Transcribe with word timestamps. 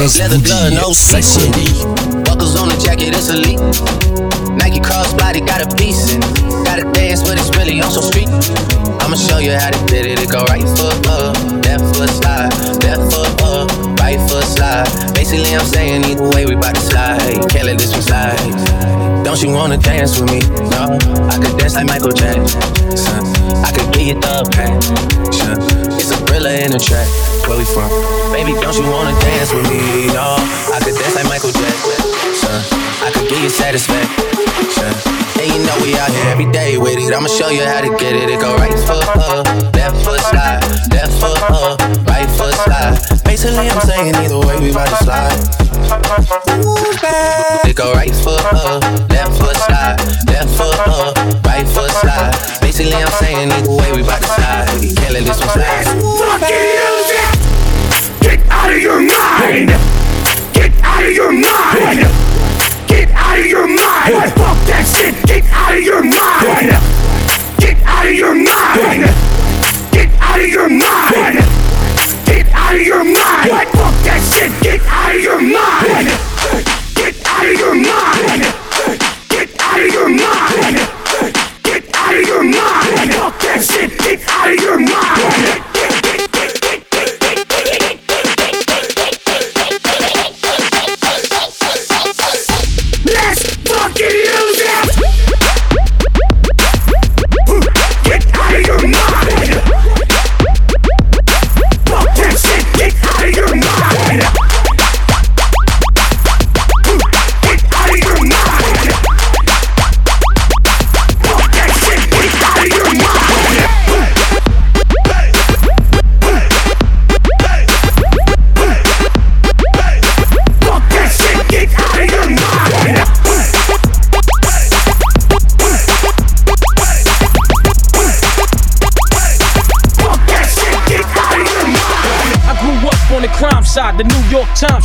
Leather 0.00 0.40
glove, 0.40 0.72
no 0.72 0.92
solicity. 0.94 1.84
Buckles 2.24 2.56
on 2.56 2.72
the 2.72 2.80
jacket, 2.80 3.12
it's 3.12 3.28
elite. 3.28 3.60
Nike 4.56 4.80
crossbody 4.80 5.44
got 5.44 5.60
a 5.60 5.68
piece. 5.76 6.16
Gotta 6.64 6.88
dance, 6.96 7.20
but 7.22 7.36
it's 7.36 7.52
really 7.54 7.82
on 7.84 7.92
some 7.92 8.04
street. 8.08 8.28
I'ma 9.04 9.20
show 9.20 9.44
you 9.44 9.52
how 9.52 9.68
to 9.68 9.76
did 9.92 10.06
it. 10.06 10.18
It 10.18 10.32
go 10.32 10.40
right 10.48 10.64
foot 10.64 10.96
up, 11.04 11.36
left 11.68 11.84
foot 11.92 12.08
slide, 12.16 12.48
left 12.80 13.12
foot 13.12 13.28
up, 13.44 13.68
right 14.00 14.16
foot 14.24 14.48
slide. 14.48 14.88
Basically, 15.12 15.52
I'm 15.52 15.68
saying 15.68 16.04
either 16.08 16.28
way, 16.32 16.46
we 16.46 16.56
bout 16.56 16.76
to 16.76 16.80
slide. 16.80 17.20
Can't 17.52 17.68
let 17.68 17.76
this 17.76 17.92
one 17.92 18.00
slide. 18.00 18.40
Don't 19.22 19.40
you 19.42 19.52
wanna 19.52 19.76
dance 19.76 20.18
with 20.18 20.32
me? 20.32 20.40
No, 20.72 20.96
I 21.28 21.36
could 21.36 21.60
dance 21.60 21.76
like 21.76 21.86
Michael 21.86 22.16
Jackson. 22.16 23.20
I 23.60 23.68
could 23.68 23.92
get 23.92 24.04
you 24.08 24.14
the 24.16 24.48
passion. 24.48 25.79
It's 26.30 26.38
a 26.38 26.38
thriller 26.38 26.54
in 26.62 26.70
the 26.70 26.78
track. 26.78 27.08
Where 27.48 27.58
we 27.58 27.64
from? 27.64 27.90
Baby, 28.30 28.54
don't 28.62 28.78
you 28.78 28.86
wanna 28.86 29.18
dance 29.18 29.52
with 29.52 29.66
me? 29.66 30.06
No, 30.14 30.38
I 30.70 30.78
could 30.78 30.94
dance 30.94 31.14
like 31.18 31.26
Michael 31.26 31.50
Jackson. 31.50 31.98
I 33.02 33.10
could 33.10 33.28
give 33.28 33.42
you 33.42 33.50
satisfaction. 33.50 34.94
Yeah, 35.34 35.50
you 35.50 35.58
know 35.66 35.74
we 35.82 35.98
out 35.98 36.10
here 36.10 36.30
every 36.30 36.46
day 36.52 36.78
with 36.78 36.98
it. 36.98 37.12
I'ma 37.12 37.26
show 37.26 37.50
you 37.50 37.64
how 37.66 37.80
to 37.80 37.90
get 37.98 38.14
it. 38.14 38.30
It 38.30 38.38
go 38.40 38.54
right 38.56 38.78
foot 38.86 39.02
up, 39.18 39.46
left 39.74 39.96
foot 40.06 40.20
slide, 40.30 40.62
left 40.94 41.18
foot 41.18 41.42
up, 41.50 41.80
right 42.06 42.30
foot 42.38 42.54
slide. 42.62 42.94
Basically, 43.24 43.66
I'm 43.66 43.80
saying 43.82 44.14
either 44.14 44.38
way, 44.38 44.54
we 44.62 44.70
bout 44.70 44.86
to 44.86 44.98
slide. 45.02 45.34
It 47.66 47.74
go 47.74 47.92
right 47.94 48.14
foot 48.14 48.44
up, 48.54 48.82
left 49.10 49.34
foot 49.34 49.56
slide, 49.66 49.98
left 50.30 50.50
foot 50.54 50.78
up, 50.86 51.16
right 51.42 51.66
foot 51.66 51.90
slide. 51.90 52.59
I'm 52.88 53.08
saying 53.08 53.52
either 53.52 53.70
way, 53.70 53.92
we 53.92 54.02
bout 54.02 54.22
to 54.22 54.26
slide. 54.26 54.68
This 54.70 55.38
one. 55.38 55.48
Fucking 55.48 56.48
it! 56.48 57.12
Get 58.22 58.40
out 58.48 58.72
of 58.72 58.78
your 58.80 59.00
mind! 59.00 59.68
Get 60.54 60.72
out 60.82 61.04
of 61.04 61.12
your 61.12 61.30
mind! 61.30 62.08
Get 62.88 63.10
out 63.10 63.38
of 63.38 63.44
your 63.44 63.66
mind! 63.66 64.32
Fuck 64.32 64.56
that 64.64 64.86
shit! 64.96 65.14
Get 65.26 65.44
out 65.52 65.76
of 65.76 65.82
your 65.82 66.02
mind! 66.02 66.89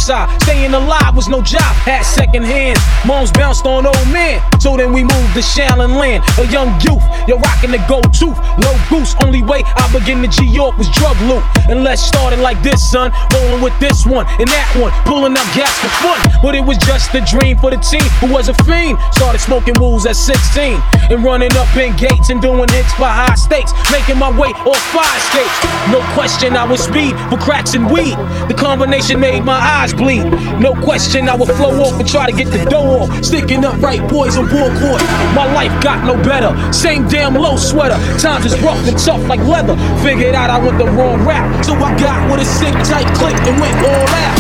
Side. 0.06 0.30
Staying 0.44 0.74
alive 0.74 1.16
was 1.16 1.28
no 1.28 1.42
job, 1.42 1.74
had 1.82 2.04
second 2.04 2.44
hands. 2.44 2.80
Moms 3.06 3.32
bounced 3.32 3.66
on 3.66 3.88
old 3.88 4.08
men, 4.14 4.40
so 4.66 4.76
then 4.76 4.92
we 4.92 5.04
moved 5.04 5.34
to 5.38 5.46
Shaolin 5.46 5.94
Land. 5.94 6.26
A 6.42 6.46
young 6.50 6.74
youth, 6.82 7.06
you're 7.30 7.38
rocking 7.38 7.70
the 7.70 7.78
gold 7.88 8.10
tooth, 8.10 8.34
low 8.66 8.74
goose. 8.90 9.14
Only 9.22 9.44
way 9.44 9.62
I 9.62 9.86
began 9.94 10.26
to 10.26 10.28
G 10.28 10.42
York 10.50 10.76
was 10.80 10.90
drug 10.90 11.14
loot. 11.30 11.46
And 11.70 11.84
let's 11.84 12.02
start 12.02 12.34
it 12.34 12.40
like 12.40 12.58
this, 12.64 12.82
son. 12.82 13.14
Rolling 13.30 13.62
with 13.62 13.78
this 13.80 14.08
one 14.08 14.26
and 14.42 14.50
that 14.50 14.66
one, 14.74 14.90
pulling 15.06 15.38
up 15.38 15.46
gas 15.54 15.70
for 15.78 15.94
fun. 16.02 16.18
But 16.42 16.56
it 16.56 16.66
was 16.66 16.80
just 16.82 17.14
a 17.14 17.22
dream 17.22 17.60
for 17.62 17.70
the 17.70 17.78
team 17.78 18.10
who 18.18 18.34
was 18.34 18.50
a 18.50 18.56
fiend. 18.66 18.98
Started 19.14 19.38
smoking 19.38 19.76
wools 19.78 20.08
at 20.08 20.16
16 20.16 20.82
and 21.14 21.24
running 21.24 21.54
up 21.62 21.70
in 21.78 21.96
gates 21.96 22.34
and 22.34 22.42
doing 22.42 22.66
hits 22.74 22.90
by 22.98 23.14
high 23.14 23.38
stakes, 23.38 23.70
making 23.94 24.18
my 24.18 24.34
way 24.34 24.50
off 24.66 24.82
fire 24.90 25.06
escapes. 25.22 25.62
No 25.94 26.02
question, 26.18 26.58
I 26.58 26.66
was 26.66 26.82
speed 26.82 27.14
for 27.30 27.38
cracks 27.38 27.76
and 27.76 27.86
weed. 27.86 28.18
The 28.50 28.58
combination 28.58 29.20
made 29.20 29.46
my 29.46 29.62
eyes 29.62 29.94
bleed. 29.94 30.26
No 30.58 30.74
question, 30.74 31.30
I 31.30 31.36
would 31.36 31.54
flow 31.54 31.86
off 31.86 32.00
and 32.00 32.10
try 32.10 32.26
to 32.26 32.36
get 32.36 32.50
the 32.50 32.66
dough 32.66 33.06
off. 33.06 33.24
Sticking 33.24 33.64
up 33.64 33.78
right 33.78 34.02
boys 34.10 34.38
board 34.56 34.72
court. 34.80 35.04
My 35.36 35.44
life 35.52 35.76
got 35.84 36.06
no 36.08 36.16
better. 36.24 36.56
Same 36.72 37.08
damn 37.08 37.36
low 37.36 37.58
sweater. 37.58 38.00
Times 38.20 38.46
is 38.46 38.56
rough 38.62 38.80
and 38.88 38.98
tough 38.98 39.28
like 39.28 39.42
leather. 39.42 39.76
Figured 40.04 40.34
out 40.36 40.50
I 40.50 40.58
went 40.64 40.78
the 40.78 40.86
wrong 40.86 41.20
route. 41.28 41.66
So 41.66 41.74
I 41.76 41.92
got 42.00 42.32
with 42.32 42.40
a 42.40 42.46
sick 42.46 42.74
tight 42.88 43.08
click 43.20 43.36
and 43.36 43.60
went 43.60 43.76
all 43.84 44.08
out. 44.24 44.40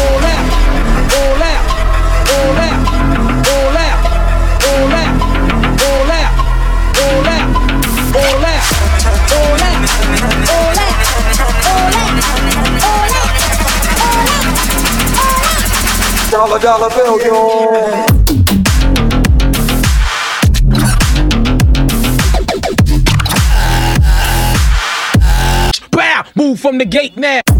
All 0.00 0.24
out. 0.32 0.46
All 1.12 1.42
out. 1.52 1.64
All 2.32 2.60
out. 2.64 2.80
All 3.52 3.76
out. 3.76 4.00
All 4.64 4.96
out. 4.96 5.20
All 5.84 6.12
out. 6.16 6.32
All 7.02 7.28
out. 7.36 7.52
All 8.16 8.46
out. 8.48 8.64
All 9.32 9.64
out. 9.68 9.82
All 10.52 10.72
out. 10.72 10.92
Dollar 16.30 16.58
dollar 16.58 16.88
bill, 16.88 17.20
yo. 17.20 18.11
Move 26.42 26.58
from 26.58 26.78
the 26.78 26.84
gate 26.84 27.16
now. 27.16 27.51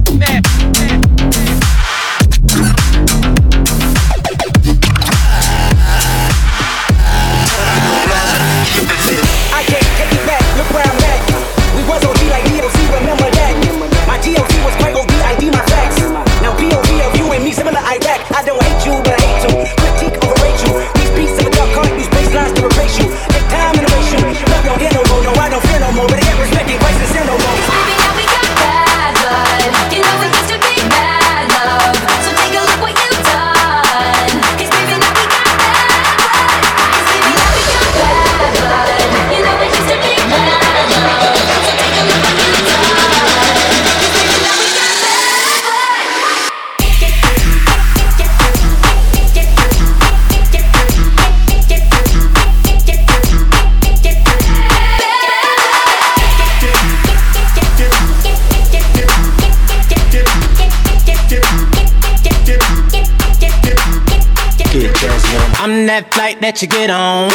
I'm 65.62 65.87
that 65.87 66.11
flight 66.11 66.43
that 66.43 66.59
you 66.59 66.67
get 66.67 66.91
on, 66.91 67.31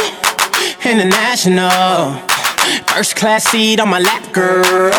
international. 0.83 2.11
First 2.91 3.15
class 3.15 3.47
seat 3.47 3.79
on 3.79 3.87
my 3.87 4.03
lap, 4.03 4.19
girl. 4.35 4.91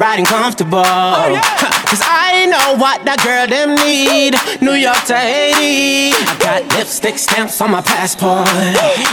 Riding 0.00 0.24
comfortable. 0.24 0.80
Oh, 0.80 1.28
yeah. 1.28 1.44
Cause 1.84 2.00
I 2.00 2.48
know 2.48 2.80
what 2.80 3.04
that 3.04 3.20
girl 3.20 3.44
them 3.44 3.76
need. 3.76 4.40
New 4.64 4.72
York 4.72 4.96
to 5.12 5.20
Haiti. 5.20 6.16
I 6.16 6.32
got 6.40 6.64
lipstick 6.72 7.20
stamps 7.20 7.60
on 7.60 7.76
my 7.76 7.84
passport. 7.84 8.48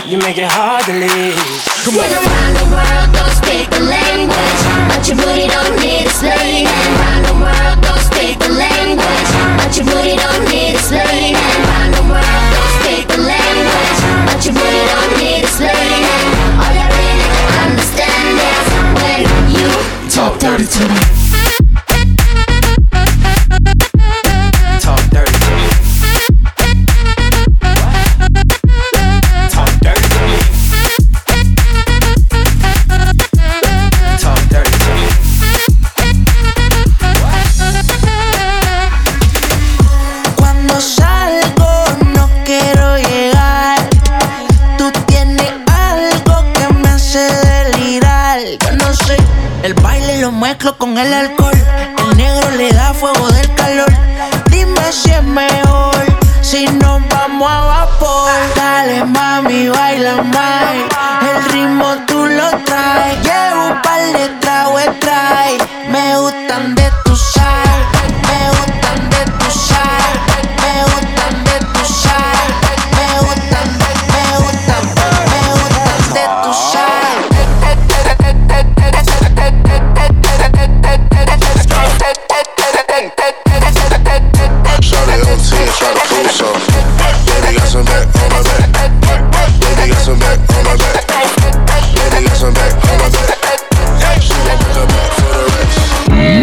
You 0.08 0.24
make 0.24 0.40
it 0.40 0.48
hard 0.48 0.88
to 0.88 0.96
leave. 0.96 1.36
Come 1.84 2.00
on. 2.00 2.08
around 2.08 2.54
the 2.64 2.68
world, 2.72 3.12
don't 3.12 3.36
speak 3.44 3.68
the 3.76 3.84
language. 3.84 4.62
But 4.88 5.04
your 5.04 5.20
booty 5.20 5.52
don't 5.52 5.76
need 5.84 6.08
explaining. 6.08 6.64
Around 6.72 7.28
the 7.28 7.36
world, 7.44 7.76
don't 7.84 8.04
speak 8.08 8.40
the 8.40 8.56
language. 8.56 9.32
But 9.60 9.76
your 9.76 9.84
booty 9.84 10.16
don't 10.16 10.48
need 10.48 10.80
explaining. 10.80 11.36
Around 11.36 11.92
the 12.00 12.06
world, 12.08 12.39
Your 14.42 14.54
booty 14.54 14.72
don't 14.72 15.18
need 15.18 15.44
explaining. 15.44 16.06
All 16.64 16.72
really 16.72 17.30
understand 17.60 18.40
is 18.40 18.68
when 18.96 19.52
you 19.52 20.10
talk 20.10 20.40
dirty 20.40 20.66
to 20.66 20.88
me. 20.88 21.19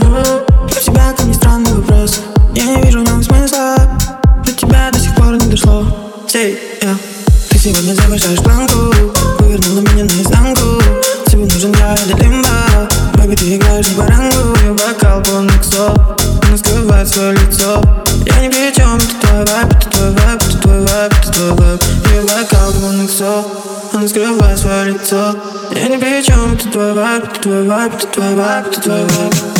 Для 0.00 0.80
тебя 0.80 1.10
это 1.10 1.24
не 1.24 1.34
странный 1.34 1.72
вопрос. 1.74 2.20
Я 2.54 2.64
не 2.64 2.82
вижу 2.82 3.00
в 3.00 3.04
нем 3.04 3.22
смысла. 3.22 3.76
До 4.44 4.52
тебя 4.52 4.90
до 4.92 4.98
сих 4.98 5.14
пор 5.14 5.32
не 5.32 5.46
дошло. 5.46 5.84
Say, 6.26 6.58
yeah. 6.82 6.96
Ты 7.50 7.58
сегодня 7.58 7.94
завышаешь 7.94 8.38
планку. 8.38 8.94
Повернула 9.38 9.80
меня 9.80 10.04
наизнанку. 10.04 10.82
Тебе 11.26 11.44
нужен 11.44 11.74
я 11.78 11.94
или 11.94 12.22
лимба. 12.22 12.88
Baby, 13.14 13.36
ты 13.36 13.56
играешь 13.56 13.88
не 13.88 13.96
барангу 13.96 14.56
Я 14.64 14.72
бокал 14.72 15.22
полный 15.22 15.58
ксо 15.60 15.94
Она 16.42 16.56
скрывает 16.56 17.08
свое 17.08 17.32
лицо. 17.32 17.82
Я 18.26 18.40
не 18.40 18.48
при 18.48 18.74
чем, 18.74 18.96
это 18.96 19.20
твой 19.20 19.44
вайп, 19.44 19.72
это 19.72 19.90
твой 19.90 20.10
вайп, 20.10 20.42
это 20.42 20.62
твой 20.62 20.80
вайп, 20.80 21.12
это 21.12 21.32
твой 21.32 21.52
вайп. 21.52 21.82
Я 22.14 22.22
бокал 22.22 22.72
полный 22.72 23.06
ксо 23.06 23.44
Она 23.92 24.08
скрывает 24.08 24.58
свое 24.58 24.92
лицо. 24.92 25.36
Я 25.76 25.88
не 25.88 25.98
при 25.98 26.22
чем, 26.24 26.54
это 26.54 26.68
твой 26.68 26.92
вайп, 26.94 27.24
это 27.24 27.40
твой 27.42 27.68
вайп, 27.68 27.94
это 27.94 28.06
твой 28.06 28.34
вайп, 28.34 28.66
это 28.68 28.80
твой 28.80 29.02
вайп. 29.02 29.59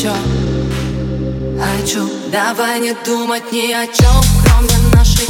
еще 0.00 0.12
Хочу. 1.60 2.08
Давай 2.32 2.80
не 2.80 2.94
думать 3.04 3.52
ни 3.52 3.70
о 3.72 3.86
чем, 3.86 4.22
кроме 4.44 4.94
нашей 4.94 5.29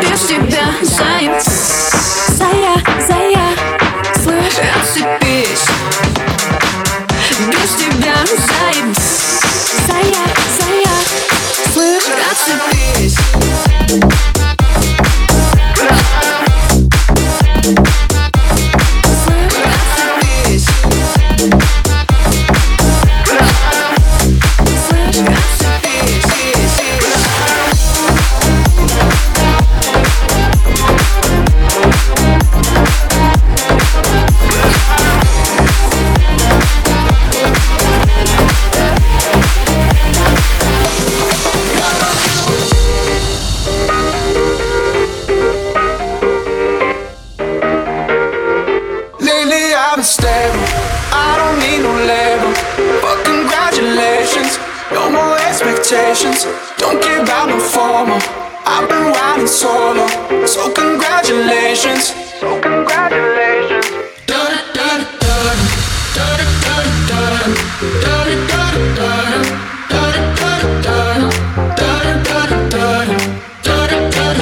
без 0.00 0.20
тебя, 0.24 0.66
заяц, 0.82 1.44
зая, 2.28 2.76
зая. 3.06 3.31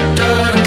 da, 0.01 0.25
da, 0.25 0.53
da. 0.53 0.60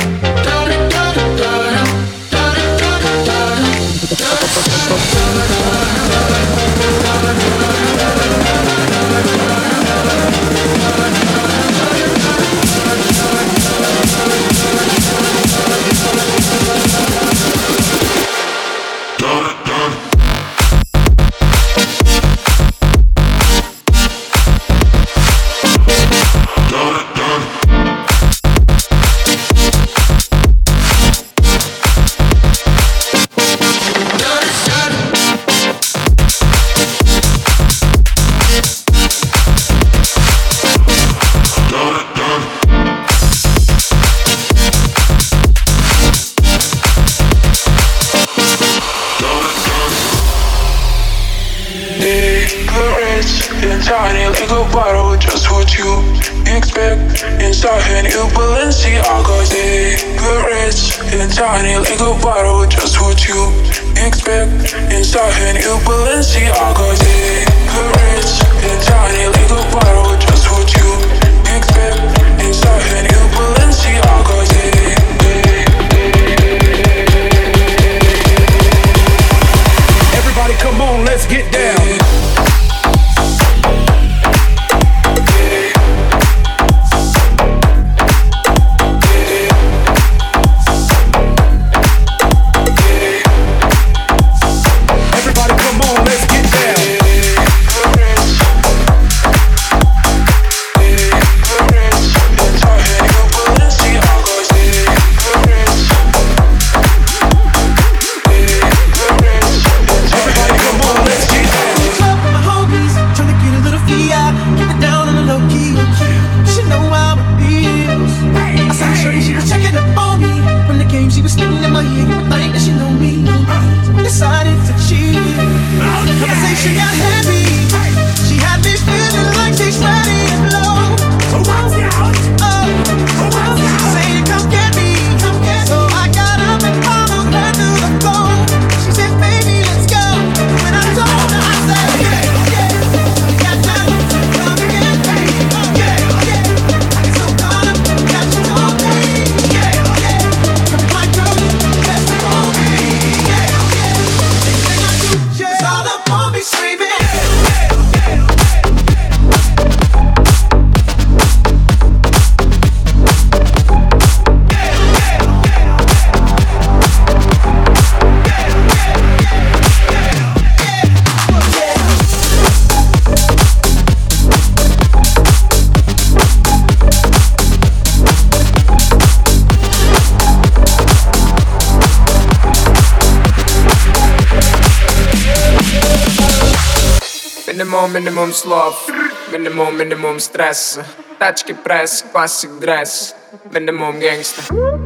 Minimum, 187.54 187.94
minimum 187.94 188.32
sloth. 188.32 188.90
Minimum, 189.32 189.78
minimum 189.78 190.20
stress. 190.20 190.80
Тачки 191.20 191.54
пресс, 191.54 192.04
classic 192.12 192.50
dress. 192.60 193.14
Minimum 193.52 194.00
gangster. 194.00 194.42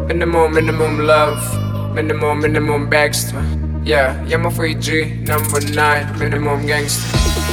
Minimum, 0.09 0.53
minimum 0.53 0.99
love. 1.07 1.39
Minimum, 1.95 2.41
minimum 2.41 2.89
бегство. 2.89 3.39
Yeah, 3.85 4.21
я 4.27 4.37
мафа 4.37 4.67
G, 4.73 5.23
number 5.23 5.61
9. 5.61 6.19
Minimum 6.19 6.67
gangsta. 6.67 7.07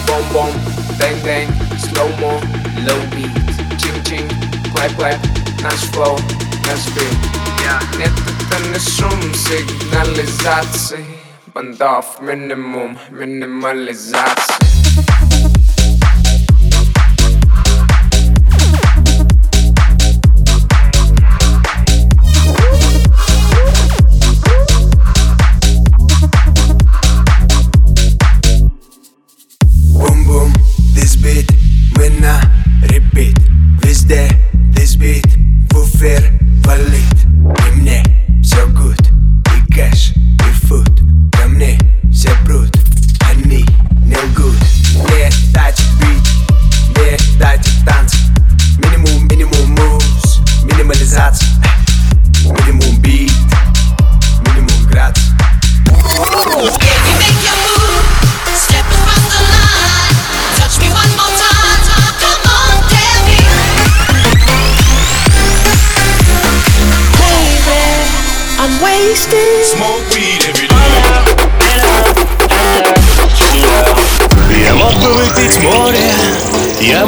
Boom, 0.09 0.25
boom, 0.35 0.51
bang, 0.99 1.15
bang. 1.23 1.49
Slow 1.79 2.11
mo, 2.19 2.43
low 2.83 2.99
beat. 3.15 3.31
Ching, 3.79 4.03
ching, 4.03 4.27
clap, 4.75 4.91
clap. 4.99 5.23
Наш 5.63 5.79
flow, 5.95 6.19
наш 6.67 6.91
beat. 6.99 7.15
Yeah. 7.63 7.79
Нет, 8.03 8.11
это 8.35 8.59
не 8.67 8.81
шум 8.83 9.21
сигнализации. 9.33 11.07
Бандов, 11.55 12.21
минимум, 12.21 12.99
минимализация. 13.11 14.74